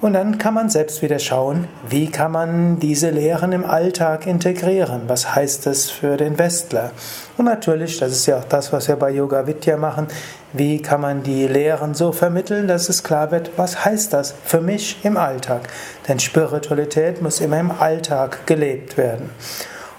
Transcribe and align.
Und 0.00 0.14
dann 0.14 0.38
kann 0.38 0.54
man 0.54 0.70
selbst 0.70 1.02
wieder 1.02 1.18
schauen, 1.18 1.68
wie 1.86 2.10
kann 2.10 2.32
man 2.32 2.78
diese 2.78 3.10
Lehren 3.10 3.52
im 3.52 3.66
Alltag 3.66 4.26
integrieren? 4.26 5.02
Was 5.08 5.34
heißt 5.34 5.66
das 5.66 5.90
für 5.90 6.16
den 6.16 6.38
Westler? 6.38 6.92
Und 7.36 7.44
natürlich, 7.44 7.98
das 7.98 8.12
ist 8.12 8.24
ja 8.24 8.38
auch 8.38 8.44
das, 8.44 8.72
was 8.72 8.88
wir 8.88 8.96
bei 8.96 9.10
Yoga 9.10 9.46
Vidya 9.46 9.76
machen, 9.76 10.06
wie 10.54 10.80
kann 10.80 11.02
man 11.02 11.22
die 11.22 11.46
Lehren 11.46 11.92
so 11.92 12.12
vermitteln, 12.12 12.66
dass 12.66 12.88
es 12.88 13.04
klar 13.04 13.30
wird, 13.30 13.50
was 13.58 13.84
heißt 13.84 14.14
das 14.14 14.34
für 14.42 14.62
mich 14.62 15.04
im 15.04 15.18
Alltag? 15.18 15.68
Denn 16.08 16.18
Spiritualität 16.18 17.20
muss 17.20 17.42
immer 17.42 17.60
im 17.60 17.70
Alltag 17.70 18.46
gelebt 18.46 18.96
werden. 18.96 19.28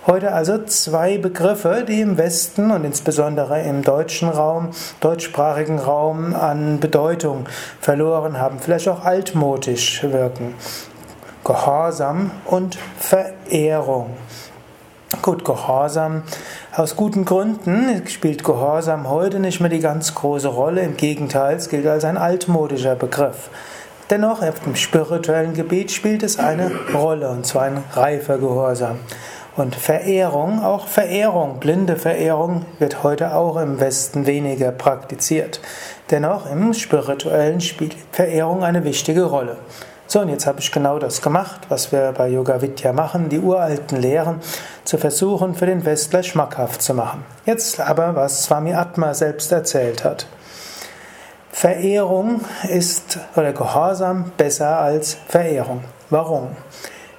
Heute 0.07 0.33
also 0.33 0.57
zwei 0.65 1.19
Begriffe, 1.19 1.85
die 1.87 2.01
im 2.01 2.17
Westen 2.17 2.71
und 2.71 2.83
insbesondere 2.85 3.61
im 3.61 3.83
deutschen 3.83 4.29
Raum, 4.29 4.69
deutschsprachigen 4.99 5.77
Raum 5.77 6.33
an 6.33 6.79
Bedeutung 6.79 7.45
verloren 7.79 8.39
haben, 8.39 8.57
vielleicht 8.57 8.87
auch 8.87 9.05
altmodisch 9.05 10.01
wirken. 10.01 10.55
Gehorsam 11.43 12.31
und 12.45 12.79
Verehrung. 12.97 14.09
Gut, 15.21 15.45
Gehorsam. 15.45 16.23
Aus 16.75 16.95
guten 16.95 17.23
Gründen 17.23 18.07
spielt 18.07 18.43
Gehorsam 18.43 19.07
heute 19.07 19.39
nicht 19.39 19.59
mehr 19.59 19.69
die 19.69 19.81
ganz 19.81 20.15
große 20.15 20.47
Rolle. 20.47 20.81
Im 20.81 20.97
Gegenteil, 20.97 21.57
es 21.57 21.69
gilt 21.69 21.85
als 21.85 22.05
ein 22.05 22.17
altmodischer 22.17 22.95
Begriff. 22.95 23.51
Dennoch, 24.09 24.41
auf 24.41 24.61
dem 24.61 24.75
spirituellen 24.75 25.53
Gebiet 25.53 25.91
spielt 25.91 26.23
es 26.23 26.39
eine 26.39 26.71
Rolle, 26.91 27.29
und 27.29 27.45
zwar 27.45 27.63
ein 27.63 27.83
reifer 27.93 28.39
Gehorsam. 28.39 28.97
Und 29.57 29.75
Verehrung, 29.75 30.63
auch 30.63 30.87
Verehrung, 30.87 31.59
blinde 31.59 31.97
Verehrung 31.97 32.65
wird 32.79 33.03
heute 33.03 33.35
auch 33.35 33.57
im 33.57 33.81
Westen 33.81 34.25
weniger 34.25 34.71
praktiziert. 34.71 35.59
Dennoch 36.09 36.49
im 36.49 36.73
spirituellen 36.73 37.59
spielt 37.59 37.95
Verehrung 38.13 38.63
eine 38.63 38.85
wichtige 38.85 39.25
Rolle. 39.25 39.57
So, 40.07 40.19
und 40.19 40.29
jetzt 40.29 40.45
habe 40.45 40.59
ich 40.59 40.71
genau 40.71 40.99
das 40.99 41.21
gemacht, 41.21 41.61
was 41.69 41.91
wir 41.91 42.11
bei 42.11 42.27
Yoga 42.27 42.61
Vidya 42.61 42.91
machen, 42.91 43.29
die 43.29 43.39
uralten 43.39 43.97
Lehren 43.97 44.41
zu 44.83 44.97
versuchen, 44.97 45.55
für 45.55 45.65
den 45.65 45.85
Westler 45.85 46.23
schmackhaft 46.23 46.81
zu 46.81 46.93
machen. 46.93 47.23
Jetzt 47.45 47.79
aber, 47.79 48.15
was 48.15 48.43
Swami 48.43 48.73
Atma 48.73 49.13
selbst 49.13 49.51
erzählt 49.53 50.03
hat. 50.03 50.27
Verehrung 51.51 52.41
ist, 52.69 53.19
oder 53.35 53.53
Gehorsam, 53.53 54.31
besser 54.35 54.79
als 54.79 55.17
Verehrung. 55.27 55.83
Warum? 56.09 56.57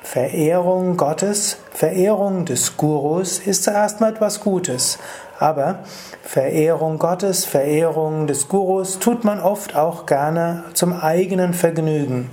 Verehrung 0.03 0.98
Gottes, 0.98 1.59
Verehrung 1.82 2.44
des 2.44 2.76
Gurus 2.76 3.41
ist 3.41 3.65
zuerst 3.65 4.00
mal 4.00 4.12
etwas 4.12 4.38
Gutes. 4.38 5.00
Aber 5.41 5.81
Verehrung 6.22 6.97
Gottes, 6.97 7.44
Verehrung 7.44 8.28
des 8.28 8.47
Gurus 8.47 9.00
tut 9.00 9.25
man 9.25 9.41
oft 9.41 9.75
auch 9.75 10.06
gerne 10.06 10.62
zum 10.75 10.92
eigenen 10.92 11.54
Vergnügen. 11.54 12.31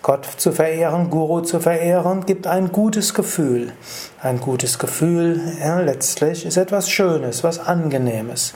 Gott 0.00 0.26
zu 0.38 0.52
verehren, 0.52 1.10
Guru 1.10 1.42
zu 1.42 1.60
verehren, 1.60 2.24
gibt 2.24 2.46
ein 2.46 2.72
gutes 2.72 3.12
Gefühl. 3.12 3.74
Ein 4.22 4.40
gutes 4.40 4.78
Gefühl, 4.78 5.38
ja, 5.62 5.80
letztlich 5.80 6.46
ist 6.46 6.56
etwas 6.56 6.88
Schönes, 6.88 7.44
was 7.44 7.58
Angenehmes. 7.58 8.54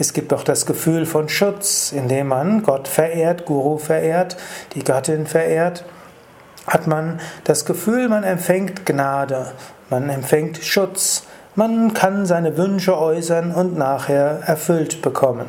Es 0.00 0.12
gibt 0.12 0.34
auch 0.34 0.42
das 0.42 0.66
Gefühl 0.66 1.06
von 1.06 1.28
Schutz, 1.28 1.92
indem 1.92 2.26
man 2.26 2.64
Gott 2.64 2.88
verehrt, 2.88 3.44
Guru 3.44 3.78
verehrt, 3.78 4.36
die 4.74 4.82
Göttin 4.82 5.28
verehrt 5.28 5.84
hat 6.70 6.86
man 6.86 7.20
das 7.44 7.66
Gefühl, 7.66 8.08
man 8.08 8.24
empfängt 8.24 8.86
Gnade, 8.86 9.52
man 9.90 10.08
empfängt 10.08 10.64
Schutz, 10.64 11.24
man 11.56 11.92
kann 11.92 12.24
seine 12.24 12.56
Wünsche 12.56 12.96
äußern 12.96 13.52
und 13.52 13.76
nachher 13.76 14.40
erfüllt 14.46 15.02
bekommen. 15.02 15.46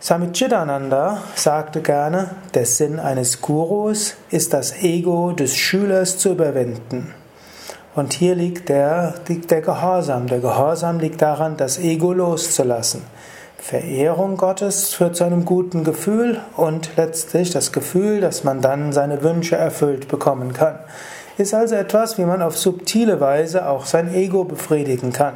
Samichidananda 0.00 1.22
sagte 1.34 1.80
gerne, 1.80 2.30
der 2.54 2.66
Sinn 2.66 3.00
eines 3.00 3.40
Gurus 3.40 4.14
ist 4.30 4.52
das 4.52 4.82
Ego 4.82 5.32
des 5.32 5.56
Schülers 5.56 6.18
zu 6.18 6.32
überwinden. 6.32 7.14
Und 7.94 8.12
hier 8.12 8.34
liegt 8.34 8.68
der, 8.68 9.14
liegt 9.28 9.50
der 9.50 9.60
Gehorsam. 9.60 10.26
Der 10.26 10.40
Gehorsam 10.40 10.98
liegt 10.98 11.22
daran, 11.22 11.56
das 11.56 11.78
Ego 11.78 12.12
loszulassen. 12.12 13.02
Verehrung 13.62 14.38
Gottes 14.38 14.92
führt 14.92 15.14
zu 15.14 15.22
einem 15.22 15.44
guten 15.44 15.84
Gefühl 15.84 16.40
und 16.56 16.96
letztlich 16.96 17.50
das 17.50 17.70
Gefühl, 17.70 18.20
dass 18.20 18.42
man 18.42 18.60
dann 18.60 18.92
seine 18.92 19.22
Wünsche 19.22 19.54
erfüllt 19.54 20.08
bekommen 20.08 20.52
kann. 20.52 20.80
Ist 21.38 21.54
also 21.54 21.76
etwas, 21.76 22.18
wie 22.18 22.24
man 22.24 22.42
auf 22.42 22.58
subtile 22.58 23.20
Weise 23.20 23.68
auch 23.68 23.86
sein 23.86 24.12
Ego 24.12 24.42
befriedigen 24.42 25.12
kann. 25.12 25.34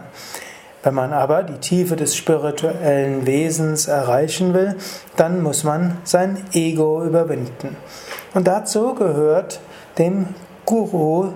Wenn 0.83 0.95
man 0.95 1.13
aber 1.13 1.45
die 1.45 1.59
Tiefe 1.59 1.95
des 1.95 2.17
spirituellen 2.17 3.27
Wesens 3.27 3.87
erreichen 3.87 4.55
will, 4.55 4.75
dann 5.17 5.41
muss 5.41 5.63
man 5.63 5.99
sein 6.03 6.37
Ego 6.53 7.05
überwinden. 7.05 7.77
Und 8.35 8.49
dazu 8.49 8.95
gehört 8.95 9.61
dem 9.99 10.35
Guru 10.65 11.33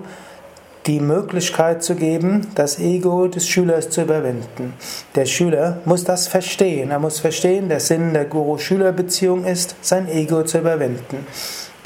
die 0.86 1.00
Möglichkeit 1.00 1.82
zu 1.82 1.94
geben, 1.94 2.46
das 2.54 2.78
Ego 2.78 3.28
des 3.28 3.46
Schülers 3.46 3.90
zu 3.90 4.02
überwinden. 4.02 4.74
Der 5.14 5.26
Schüler 5.26 5.78
muss 5.84 6.04
das 6.04 6.26
verstehen. 6.26 6.90
Er 6.90 6.98
muss 6.98 7.20
verstehen, 7.20 7.68
der 7.68 7.80
Sinn 7.80 8.14
der 8.14 8.24
Guru-Schüler-Beziehung 8.24 9.44
ist, 9.44 9.76
sein 9.82 10.08
Ego 10.08 10.42
zu 10.42 10.58
überwinden. 10.58 11.26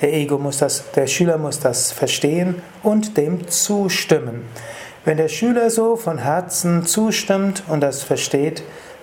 Der, 0.00 0.12
Ego 0.12 0.38
muss 0.38 0.58
das, 0.58 0.84
der 0.92 1.06
Schüler 1.06 1.38
muss 1.38 1.60
das 1.60 1.92
verstehen 1.92 2.62
und 2.82 3.16
dem 3.16 3.48
zustimmen. 3.48 4.42
Wenn 5.04 5.16
der 5.16 5.28
Schüler 5.28 5.70
so 5.70 5.96
von 5.96 6.18
Herzen 6.18 6.86
zustimmt 6.86 7.62
und 7.68 7.80
das 7.80 8.02
versteht, 8.02 8.62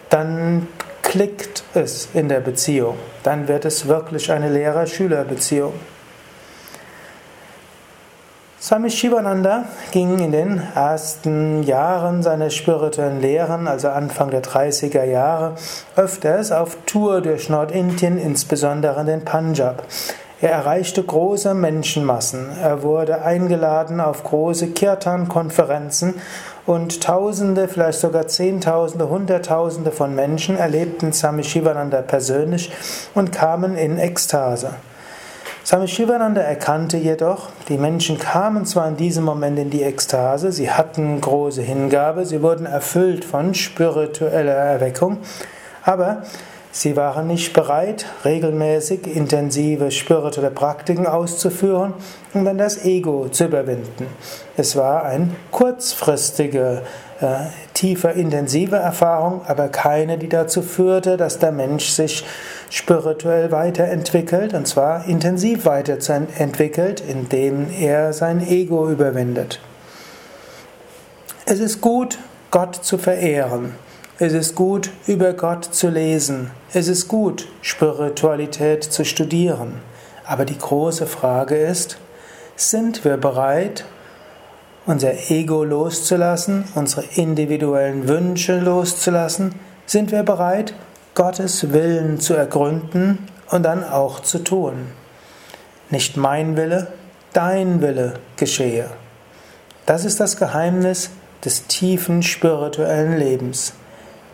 dann 0.10 0.68
klickt 1.04 1.64
es 1.74 2.10
in 2.14 2.30
der 2.30 2.40
Beziehung. 2.40 2.96
Dann 3.24 3.48
wird 3.48 3.66
es 3.66 3.88
wirklich 3.88 4.32
eine 4.32 4.50
Lehrer-Schüler-Beziehung. 4.50 5.74
Swami 8.64 8.92
Shivananda 8.92 9.66
ging 9.90 10.20
in 10.20 10.32
den 10.32 10.62
ersten 10.76 11.64
Jahren 11.64 12.22
seiner 12.22 12.52
spirituellen 12.52 13.20
Lehren, 13.20 13.68
also 13.68 13.90
Anfang 13.90 14.30
der 14.30 14.44
30er 14.44 15.04
Jahre, 15.04 15.56
öfters 15.96 16.52
auf 16.52 16.78
Tour 16.86 17.22
durch 17.22 17.50
Nordindien, 17.50 18.20
insbesondere 18.20 19.02
in 19.02 19.08
den 19.08 19.26
Punjab. 19.26 19.84
Er 20.42 20.52
erreichte 20.52 21.02
große 21.02 21.56
Menschenmassen. 21.56 22.50
Er 22.62 22.84
wurde 22.84 23.24
eingeladen 23.24 24.00
auf 24.00 24.24
große 24.24 24.68
Kirtan-Konferenzen 24.68 26.22
und 26.68 27.02
Tausende, 27.02 27.68
vielleicht 27.68 28.00
sogar 28.00 28.28
Zehntausende, 28.28 29.10
Hunderttausende 29.10 29.92
von 29.92 30.14
Menschen 30.14 30.56
erlebten 30.56 31.14
Swami 31.14 31.44
Shivananda 31.44 32.04
persönlich 32.04 32.72
und 33.16 33.32
kamen 33.32 33.76
in 33.76 33.98
Ekstase. 33.98 34.76
Swami 35.64 35.88
Shivananda 35.88 36.42
erkannte 36.42 36.98
jedoch, 36.98 37.50
die 37.70 37.78
Menschen 37.78 38.18
kamen 38.18 38.66
zwar 38.66 38.88
in 38.88 38.98
diesem 38.98 39.24
Moment 39.24 39.60
in 39.60 39.70
die 39.70 39.84
Ekstase, 39.84 40.52
sie 40.52 40.72
hatten 40.72 41.22
große 41.22 41.62
Hingabe, 41.62 42.26
sie 42.26 42.42
wurden 42.42 42.66
erfüllt 42.66 43.24
von 43.24 43.54
spiritueller 43.54 44.56
Erweckung, 44.56 45.20
aber 45.84 46.24
Sie 46.74 46.96
waren 46.96 47.28
nicht 47.28 47.52
bereit, 47.52 48.06
regelmäßig 48.24 49.14
intensive 49.14 49.92
spirituelle 49.92 50.52
Praktiken 50.52 51.06
auszuführen 51.06 51.94
und 52.34 52.46
dann 52.46 52.58
das 52.58 52.86
Ego 52.86 53.28
zu 53.28 53.46
überwinden. 53.46 54.08
Es 54.56 54.78
war 54.78 55.04
eine 55.04 55.32
kurzfristige, 55.52 56.84
äh, 57.20 57.48
tiefer, 57.74 58.14
intensive 58.14 58.78
Erfahrung, 58.78 59.42
aber 59.48 59.68
keine, 59.68 60.18
die 60.18 60.30
dazu 60.30 60.62
führte, 60.62 61.18
dass 61.18 61.40
der 61.40 61.52
Mensch 61.52 61.90
sich 61.90 62.24
spirituell 62.70 63.52
weiterentwickelt, 63.52 64.54
und 64.54 64.66
zwar 64.66 65.06
intensiv 65.08 65.66
weiterentwickelt, 65.66 67.04
indem 67.06 67.68
er 67.70 68.14
sein 68.14 68.48
Ego 68.48 68.90
überwindet. 68.90 69.60
Es 71.46 71.60
ist 71.60 71.82
gut, 71.82 72.18
Gott 72.50 72.76
zu 72.76 72.98
verehren. 72.98 73.76
Es 74.24 74.34
ist 74.34 74.54
gut, 74.54 74.92
über 75.08 75.34
Gott 75.34 75.66
zu 75.66 75.90
lesen. 75.90 76.52
Es 76.74 76.88
ist 76.88 77.08
gut, 77.08 77.48
Spiritualität 77.64 78.84
zu 78.84 79.04
studieren. 79.04 79.80
Aber 80.24 80.46
die 80.46 80.60
große 80.60 81.08
Frage 81.08 81.56
ist, 81.56 81.98
sind 82.56 83.04
wir 83.04 83.18
bereit, 83.18 83.84
unser 84.86 85.32
Ego 85.32 85.64
loszulassen, 85.64 86.66
unsere 86.76 87.04
individuellen 87.16 88.08
Wünsche 88.08 88.60
loszulassen? 88.60 89.56
Sind 89.88 90.12
wir 90.12 90.22
bereit, 90.22 90.76
Gottes 91.16 91.74
Willen 91.74 92.20
zu 92.20 92.36
ergründen 92.36 93.28
und 93.50 93.64
dann 93.64 93.84
auch 93.84 94.20
zu 94.20 94.38
tun? 94.38 94.92
Nicht 95.90 96.16
mein 96.16 96.58
Wille, 96.58 96.94
dein 97.34 97.82
Wille 97.82 98.14
geschehe. 98.38 98.86
Das 99.88 100.06
ist 100.06 100.20
das 100.20 100.38
Geheimnis 100.38 101.10
des 101.44 101.66
tiefen 101.66 102.22
spirituellen 102.22 103.18
Lebens. 103.18 103.74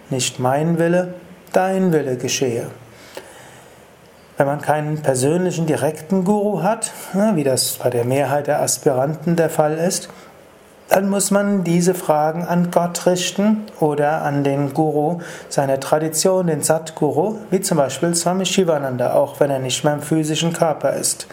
Nicht 0.10 0.40
mein 0.40 0.80
Wille, 0.80 1.16
dein 1.54 1.92
Wille 1.92 2.18
geschehe. 2.18 2.68
Wenn 4.38 4.48
man 4.48 4.62
keinen 4.62 5.02
persönlichen 5.02 5.66
direkten 5.66 6.24
Guru 6.24 6.62
hat, 6.62 6.92
ne, 7.14 7.32
wie 7.36 7.44
das 7.44 7.80
bei 7.84 7.90
der 7.90 8.06
Mehrheit 8.06 8.48
der 8.48 8.62
Aspiranten 8.62 9.36
der 9.36 9.50
Fall 9.50 9.74
ist, 9.74 10.10
dann 10.90 11.10
muss 11.10 11.32
man 11.32 11.64
diese 11.64 11.94
Fragen 11.94 12.46
an 12.46 12.72
Gott 12.72 13.06
richten 13.06 13.64
oder 13.80 14.22
an 14.22 14.44
den 14.44 14.74
Guru 14.74 15.20
seiner 15.50 15.80
Tradition, 15.80 16.48
den 16.48 16.62
Satguru, 16.62 17.36
wie 17.50 17.60
zum 17.60 17.78
Beispiel 17.78 18.16
Swami 18.16 18.46
Shivananda, 18.46 19.14
auch 19.14 19.40
wenn 19.40 19.52
er 19.52 19.60
nicht 19.60 19.84
mehr 19.84 19.96
im 19.96 20.02
physischen 20.02 20.54
Körper 20.54 20.94
ist. 20.94 21.28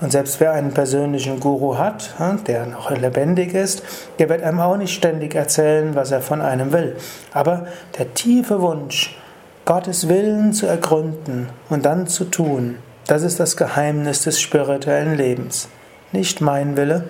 Und 0.00 0.12
selbst 0.12 0.40
wer 0.40 0.52
einen 0.52 0.72
persönlichen 0.72 1.40
Guru 1.40 1.78
hat, 1.78 2.14
der 2.46 2.66
noch 2.66 2.90
lebendig 2.90 3.54
ist, 3.54 3.82
der 4.18 4.28
wird 4.28 4.42
einem 4.42 4.60
auch 4.60 4.76
nicht 4.76 4.94
ständig 4.94 5.34
erzählen, 5.34 5.94
was 5.94 6.10
er 6.10 6.20
von 6.20 6.40
einem 6.40 6.72
will. 6.72 6.96
Aber 7.32 7.66
der 7.98 8.12
tiefe 8.14 8.60
Wunsch, 8.60 9.16
Gottes 9.64 10.08
Willen 10.08 10.52
zu 10.52 10.66
ergründen 10.66 11.48
und 11.70 11.84
dann 11.84 12.06
zu 12.06 12.24
tun, 12.24 12.78
das 13.06 13.22
ist 13.22 13.38
das 13.38 13.56
Geheimnis 13.56 14.22
des 14.22 14.40
spirituellen 14.40 15.16
Lebens. 15.16 15.68
Nicht 16.12 16.40
mein 16.40 16.76
Wille, 16.76 17.08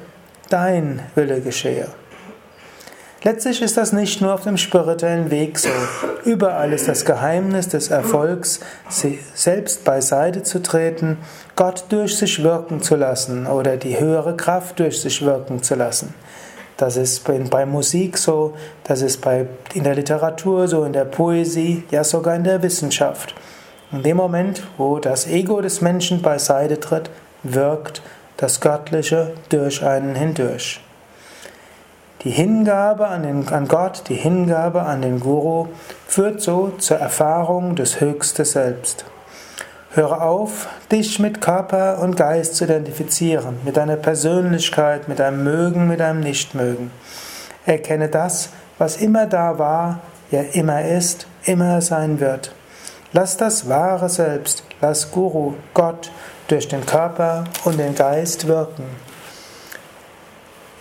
dein 0.51 1.01
Wille 1.15 1.41
geschehe. 1.41 1.89
Letztlich 3.27 3.63
ist 3.63 3.79
das 3.79 3.95
nicht 3.95 4.21
nur 4.21 4.35
auf 4.35 4.43
dem 4.43 4.59
spirituellen 4.59 5.31
Weg 5.31 5.59
so. 5.59 5.71
Überall 6.27 6.75
ist 6.75 6.89
das 6.89 7.07
Geheimnis 7.07 7.69
des 7.69 7.89
Erfolgs, 7.89 8.61
selbst 9.35 9.83
beiseite 9.83 10.43
zu 10.43 10.61
treten, 10.61 11.17
Gott 11.57 11.87
durch 11.89 12.19
sich 12.19 12.43
wirken 12.43 12.83
zu 12.83 12.97
lassen 12.97 13.47
oder 13.47 13.79
die 13.79 13.99
höhere 13.99 14.37
Kraft 14.37 14.79
durch 14.79 15.01
sich 15.01 15.25
wirken 15.25 15.63
zu 15.63 15.75
lassen. 15.75 16.13
Das 16.77 16.99
ist 16.99 17.25
bei 17.25 17.65
Musik 17.65 18.19
so, 18.19 18.53
das 18.83 19.01
ist 19.01 19.23
bei, 19.23 19.47
in 19.73 19.85
der 19.85 19.95
Literatur 19.95 20.69
so, 20.69 20.85
in 20.85 20.93
der 20.93 21.07
Poesie, 21.07 21.85
ja 21.91 22.05
sogar 22.05 22.37
in 22.37 22.45
der 22.45 22.63
Wissenschaft. 22.63 23.35
In 23.91 24.03
dem 24.03 24.19
Moment, 24.19 24.63
wo 24.77 24.99
das 24.99 25.27
Ego 25.27 25.63
des 25.63 25.81
Menschen 25.81 26.21
beiseite 26.21 26.79
tritt, 26.79 27.09
wirkt 27.43 28.03
das 28.37 28.61
Göttliche 28.61 29.33
durch 29.49 29.83
einen 29.83 30.15
hindurch. 30.15 30.84
Die 32.25 32.31
Hingabe 32.31 33.07
an, 33.07 33.23
den, 33.23 33.49
an 33.49 33.69
Gott, 33.69 34.05
die 34.09 34.15
Hingabe 34.15 34.81
an 34.85 35.03
den 35.03 35.21
Guru 35.21 35.69
führt 36.09 36.41
so 36.41 36.69
zur 36.79 36.97
Erfahrung 36.97 37.77
des 37.77 38.01
Höchsten 38.01 38.47
Selbst. 38.47 39.05
Höre 39.91 40.23
auf, 40.23 40.69
dich 40.91 41.19
mit 41.19 41.43
Körper 41.43 41.99
und 42.01 42.17
Geist 42.17 42.57
zu 42.57 42.65
identifizieren, 42.65 43.59
mit 43.63 43.77
deiner 43.77 43.97
Persönlichkeit, 43.97 45.07
mit 45.07 45.19
deinem 45.19 45.45
Mögen, 45.45 45.87
mit 45.87 46.01
deinem 46.01 46.21
Nichtmögen. 46.21 46.91
Erkenne 47.67 48.09
das, 48.09 48.49
was 48.79 48.97
immer 48.97 49.27
da 49.27 49.59
war, 49.59 50.01
ja 50.31 50.41
immer 50.41 50.83
ist, 50.83 51.27
immer 51.45 51.83
sein 51.83 52.21
wird. 52.21 52.55
Lass 53.13 53.37
das 53.37 53.69
wahre 53.69 54.09
Selbst, 54.09 54.65
lass 54.81 55.13
Guru, 55.13 55.57
Gott, 55.75 56.11
durch 56.49 56.69
den 56.69 56.87
Körper 56.87 57.45
und 57.65 57.79
den 57.79 57.95
Geist 57.95 58.47
wirken. 58.47 58.85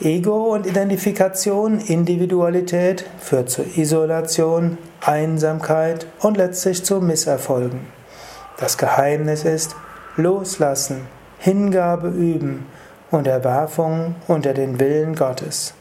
Ego 0.04 0.54
und 0.54 0.68
Identifikation, 0.68 1.80
Individualität 1.80 3.06
führt 3.20 3.50
zu 3.50 3.64
Isolation, 3.64 4.78
Einsamkeit 5.00 6.08
und 6.20 6.36
letztlich 6.36 6.84
zu 6.84 7.00
Misserfolgen. 7.00 7.88
Das 8.58 8.78
Geheimnis 8.78 9.46
ist 9.46 9.78
Loslassen, 10.18 11.08
Hingabe 11.40 12.10
üben, 12.10 12.66
Unterwerfung 13.12 14.16
unter 14.28 14.54
den 14.54 14.80
Willen 14.80 15.16
Gottes. 15.16 15.74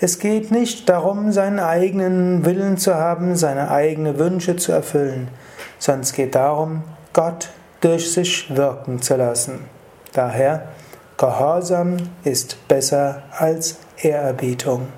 Es 0.00 0.20
geht 0.20 0.52
nicht 0.52 0.88
darum, 0.88 1.32
seinen 1.32 1.58
eigenen 1.58 2.44
Willen 2.44 2.78
zu 2.78 2.94
haben, 2.94 3.34
seine 3.34 3.70
eigenen 3.70 4.18
Wünsche 4.18 4.56
zu 4.56 4.70
erfüllen, 4.70 5.28
sondern 5.80 6.02
es 6.02 6.12
geht 6.12 6.36
darum, 6.36 6.84
Gott 7.12 7.48
durch 7.80 8.12
sich 8.12 8.54
wirken 8.54 9.02
zu 9.02 9.16
lassen. 9.16 9.64
Daher 10.12 10.68
Gehorsam 11.18 11.96
ist 12.24 12.68
besser 12.68 13.22
als 13.30 13.78
Ehrerbietung. 14.02 14.88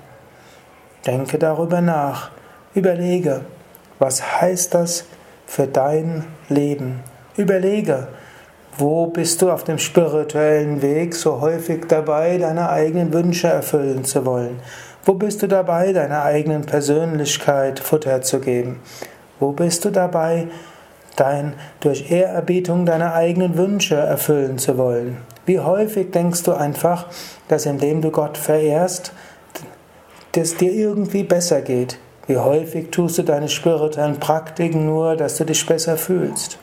Denke 1.07 1.37
darüber 1.37 1.79
nach. 1.79 2.31
Überlege, 2.73 3.45
was 3.99 4.41
heißt 4.41 4.73
das 4.73 5.05
für 5.45 5.65
dein 5.65 6.25
Leben? 6.49 6.99
Überlege, 7.37 8.09
wo 8.77 9.07
bist 9.07 9.41
du 9.41 9.49
auf 9.49 9.63
dem 9.63 9.77
spirituellen 9.77 10.81
Weg 10.81 11.15
so 11.15 11.39
häufig 11.39 11.85
dabei, 11.87 12.37
deine 12.37 12.69
eigenen 12.69 13.13
Wünsche 13.13 13.47
erfüllen 13.47 14.03
zu 14.03 14.25
wollen? 14.25 14.59
Wo 15.05 15.13
bist 15.13 15.41
du 15.41 15.47
dabei, 15.47 15.93
deiner 15.93 16.23
eigenen 16.23 16.65
Persönlichkeit 16.65 17.79
Futter 17.79 18.21
zu 18.21 18.41
geben? 18.41 18.81
Wo 19.39 19.53
bist 19.53 19.85
du 19.85 19.89
dabei, 19.89 20.47
dein, 21.15 21.53
durch 21.79 22.11
Ehrerbietung 22.11 22.85
deine 22.85 23.13
eigenen 23.13 23.57
Wünsche 23.57 23.95
erfüllen 23.95 24.57
zu 24.57 24.77
wollen? 24.77 25.17
Wie 25.49 25.59
häufig 25.59 26.11
denkst 26.11 26.43
du 26.43 26.53
einfach, 26.53 27.07
dass 27.47 27.65
indem 27.65 28.03
du 28.03 28.11
Gott 28.11 28.37
verehrst, 28.37 29.13
es 30.35 30.55
dir 30.55 30.71
irgendwie 30.71 31.23
besser 31.23 31.63
geht? 31.63 31.97
Wie 32.27 32.37
häufig 32.37 32.91
tust 32.91 33.17
du 33.17 33.23
deine 33.23 33.49
spirituellen 33.49 34.19
Praktiken 34.19 34.85
nur, 34.85 35.15
dass 35.15 35.37
du 35.37 35.45
dich 35.45 35.65
besser 35.65 35.97
fühlst? 35.97 36.59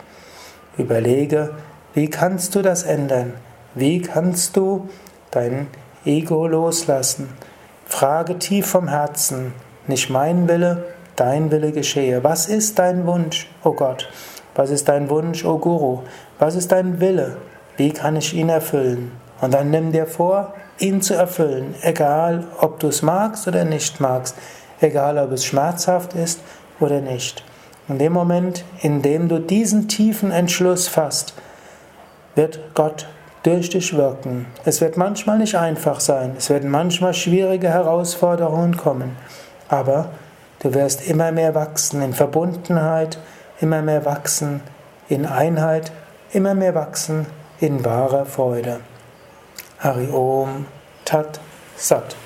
Überlege, 0.78 1.56
wie 1.94 2.08
kannst 2.08 2.54
du 2.54 2.62
das 2.62 2.84
ändern? 2.84 3.32
Wie 3.74 4.00
kannst 4.00 4.56
du 4.56 4.88
dein 5.32 5.66
Ego 6.04 6.46
loslassen? 6.46 7.30
Frage 7.86 8.38
tief 8.38 8.68
vom 8.68 8.86
Herzen, 8.86 9.52
nicht 9.88 10.10
mein 10.10 10.46
Wille, 10.46 10.84
dein 11.16 11.50
Wille 11.50 11.72
geschehe. 11.72 12.22
Was 12.22 12.46
ist 12.46 12.78
dein 12.78 13.04
Wunsch, 13.04 13.50
o 13.64 13.70
oh 13.70 13.72
Gott? 13.72 14.08
Was 14.54 14.70
ist 14.70 14.88
dein 14.88 15.10
Wunsch, 15.10 15.44
o 15.44 15.54
oh 15.54 15.58
Guru? 15.58 16.02
Was 16.38 16.54
ist 16.54 16.70
dein 16.70 17.00
Wille? 17.00 17.36
Wie 17.76 17.92
kann 17.92 18.16
ich 18.16 18.34
ihn 18.34 18.48
erfüllen? 18.48 19.12
Und 19.40 19.52
dann 19.52 19.70
nimm 19.70 19.92
dir 19.92 20.06
vor, 20.06 20.54
ihn 20.78 21.02
zu 21.02 21.14
erfüllen, 21.14 21.74
egal 21.82 22.44
ob 22.60 22.80
du 22.80 22.88
es 22.88 23.02
magst 23.02 23.46
oder 23.46 23.64
nicht 23.64 24.00
magst, 24.00 24.34
egal 24.80 25.18
ob 25.18 25.32
es 25.32 25.44
schmerzhaft 25.44 26.14
ist 26.14 26.40
oder 26.80 27.00
nicht. 27.00 27.44
In 27.88 27.98
dem 27.98 28.12
Moment, 28.12 28.64
in 28.82 29.02
dem 29.02 29.28
du 29.28 29.38
diesen 29.38 29.88
tiefen 29.88 30.30
Entschluss 30.30 30.88
fasst, 30.88 31.34
wird 32.34 32.58
Gott 32.74 33.06
durch 33.42 33.70
dich 33.70 33.96
wirken. 33.96 34.46
Es 34.64 34.80
wird 34.80 34.96
manchmal 34.96 35.38
nicht 35.38 35.54
einfach 35.54 36.00
sein, 36.00 36.34
es 36.36 36.50
werden 36.50 36.70
manchmal 36.70 37.14
schwierige 37.14 37.68
Herausforderungen 37.68 38.76
kommen, 38.76 39.16
aber 39.68 40.10
du 40.60 40.74
wirst 40.74 41.06
immer 41.08 41.30
mehr 41.30 41.54
wachsen 41.54 42.02
in 42.02 42.12
Verbundenheit, 42.12 43.18
immer 43.60 43.82
mehr 43.82 44.04
wachsen 44.04 44.60
in 45.08 45.26
Einheit, 45.26 45.92
immer 46.32 46.54
mehr 46.54 46.74
wachsen 46.74 47.26
in 47.60 47.84
wahrer 47.84 48.26
Freude. 48.26 48.80
Hari 49.78 50.08
Om 50.08 50.66
Tat 51.04 51.40
Sat. 51.76 52.16